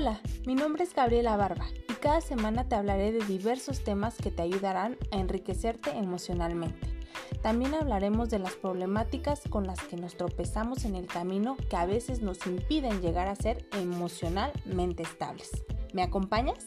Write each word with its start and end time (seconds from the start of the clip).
Hola, 0.00 0.20
mi 0.46 0.54
nombre 0.54 0.84
es 0.84 0.94
Gabriela 0.94 1.36
Barba 1.36 1.66
y 1.88 1.92
cada 1.94 2.20
semana 2.20 2.68
te 2.68 2.76
hablaré 2.76 3.10
de 3.10 3.24
diversos 3.24 3.82
temas 3.82 4.14
que 4.14 4.30
te 4.30 4.42
ayudarán 4.42 4.96
a 5.10 5.16
enriquecerte 5.16 5.90
emocionalmente. 5.90 6.86
También 7.42 7.74
hablaremos 7.74 8.30
de 8.30 8.38
las 8.38 8.54
problemáticas 8.54 9.40
con 9.50 9.66
las 9.66 9.82
que 9.82 9.96
nos 9.96 10.16
tropezamos 10.16 10.84
en 10.84 10.94
el 10.94 11.06
camino 11.06 11.56
que 11.68 11.74
a 11.74 11.84
veces 11.84 12.22
nos 12.22 12.46
impiden 12.46 13.00
llegar 13.02 13.26
a 13.26 13.34
ser 13.34 13.66
emocionalmente 13.72 15.02
estables. 15.02 15.64
¿Me 15.92 16.04
acompañas? 16.04 16.64